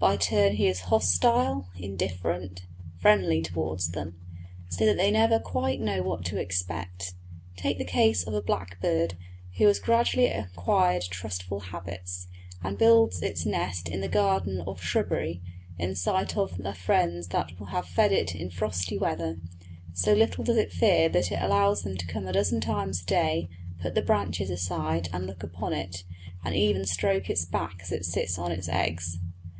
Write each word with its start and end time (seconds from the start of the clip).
By 0.00 0.16
turns 0.16 0.56
he 0.56 0.66
is 0.66 0.80
hostile, 0.90 1.68
indifferent, 1.78 2.66
friendly 2.98 3.40
towards 3.40 3.90
them, 3.92 4.18
so 4.68 4.84
that 4.84 4.96
they 4.96 5.08
never 5.12 5.38
quite 5.38 5.80
know 5.80 6.02
what 6.02 6.24
to 6.24 6.36
expect. 6.40 7.14
Take 7.56 7.78
the 7.78 7.84
case 7.84 8.24
of 8.26 8.34
a 8.34 8.42
blackbird 8.42 9.14
who 9.56 9.68
has 9.68 9.78
gradually 9.78 10.26
acquired 10.26 11.02
trustful 11.02 11.60
habits, 11.60 12.26
and 12.60 12.76
builds 12.76 13.22
its 13.22 13.46
nest 13.46 13.88
in 13.88 14.00
the 14.00 14.08
garden 14.08 14.60
or 14.66 14.76
shrubbery 14.78 15.40
in 15.78 15.94
sight 15.94 16.36
of 16.36 16.58
the 16.60 16.74
friends 16.74 17.28
that 17.28 17.52
have 17.68 17.86
fed 17.86 18.10
it 18.10 18.34
in 18.34 18.50
frosty 18.50 18.98
weather; 18.98 19.38
so 19.94 20.12
little 20.12 20.42
does 20.42 20.56
it 20.56 20.72
fear 20.72 21.08
that 21.08 21.30
it 21.30 21.38
allows 21.40 21.82
them 21.84 21.96
to 21.98 22.06
come 22.08 22.26
a 22.26 22.32
dozen 22.32 22.60
times 22.60 23.02
a 23.02 23.06
day, 23.06 23.48
put 23.80 23.94
the 23.94 24.02
branches 24.02 24.50
aside 24.50 25.08
and 25.12 25.24
look 25.28 25.44
upon 25.44 25.72
it, 25.72 26.02
and 26.44 26.56
even 26.56 26.84
stroke 26.84 27.30
its 27.30 27.44
back 27.44 27.76
as 27.82 27.92
it 27.92 28.04
sits 28.04 28.38
on 28.40 28.50
its 28.50 28.68
eggs. 28.68 29.18